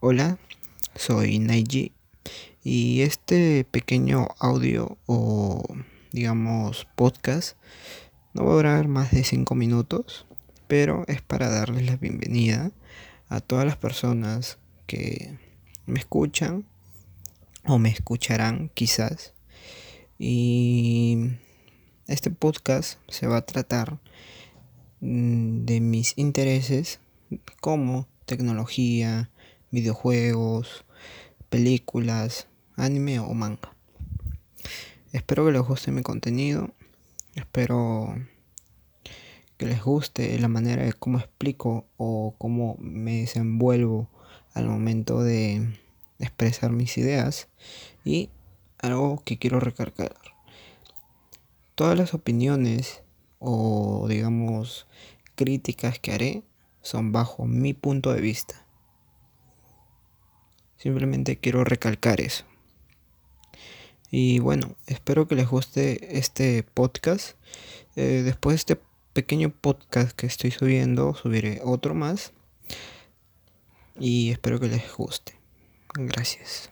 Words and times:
Hola, 0.00 0.38
soy 0.94 1.40
Naiji 1.40 1.90
y 2.62 3.00
este 3.00 3.64
pequeño 3.64 4.28
audio 4.38 4.96
o 5.06 5.64
digamos 6.12 6.86
podcast 6.94 7.56
no 8.32 8.44
va 8.44 8.52
a 8.52 8.54
durar 8.54 8.86
más 8.86 9.10
de 9.10 9.24
5 9.24 9.56
minutos, 9.56 10.24
pero 10.68 11.02
es 11.08 11.20
para 11.20 11.50
darles 11.50 11.84
la 11.84 11.96
bienvenida 11.96 12.70
a 13.28 13.40
todas 13.40 13.66
las 13.66 13.76
personas 13.76 14.58
que 14.86 15.36
me 15.86 15.98
escuchan 15.98 16.64
o 17.64 17.80
me 17.80 17.88
escucharán 17.88 18.70
quizás. 18.74 19.34
Y 20.16 21.32
este 22.06 22.30
podcast 22.30 23.00
se 23.08 23.26
va 23.26 23.38
a 23.38 23.46
tratar 23.46 23.98
mm, 25.00 25.64
de 25.64 25.80
mis 25.80 26.12
intereses 26.16 27.00
como 27.60 28.06
tecnología, 28.26 29.30
videojuegos, 29.70 30.84
películas, 31.48 32.46
anime 32.76 33.20
o 33.20 33.32
manga. 33.34 33.74
Espero 35.12 35.46
que 35.46 35.52
les 35.52 35.62
guste 35.62 35.90
mi 35.90 36.02
contenido. 36.02 36.70
Espero 37.34 38.14
que 39.56 39.66
les 39.66 39.82
guste 39.82 40.38
la 40.38 40.48
manera 40.48 40.84
de 40.84 40.92
cómo 40.92 41.18
explico 41.18 41.86
o 41.96 42.34
cómo 42.38 42.76
me 42.78 43.20
desenvuelvo 43.20 44.08
al 44.54 44.66
momento 44.66 45.22
de 45.22 45.78
expresar 46.18 46.70
mis 46.70 46.96
ideas. 46.98 47.48
Y 48.04 48.30
algo 48.78 49.22
que 49.24 49.38
quiero 49.38 49.60
recargar. 49.60 50.14
Todas 51.74 51.98
las 51.98 52.14
opiniones 52.14 53.02
o 53.38 54.06
digamos 54.08 54.86
críticas 55.34 55.98
que 55.98 56.12
haré 56.12 56.42
son 56.82 57.12
bajo 57.12 57.46
mi 57.46 57.72
punto 57.74 58.12
de 58.12 58.20
vista. 58.20 58.67
Simplemente 60.78 61.36
quiero 61.36 61.64
recalcar 61.64 62.20
eso. 62.20 62.44
Y 64.10 64.38
bueno, 64.38 64.76
espero 64.86 65.28
que 65.28 65.34
les 65.34 65.48
guste 65.48 66.18
este 66.18 66.62
podcast. 66.62 67.36
Eh, 67.96 68.22
después 68.24 68.54
de 68.54 68.56
este 68.56 68.80
pequeño 69.12 69.50
podcast 69.50 70.12
que 70.12 70.26
estoy 70.26 70.50
subiendo, 70.50 71.14
subiré 71.14 71.60
otro 71.62 71.94
más. 71.94 72.32
Y 73.98 74.30
espero 74.30 74.60
que 74.60 74.68
les 74.68 74.94
guste. 74.94 75.34
Gracias. 75.94 76.70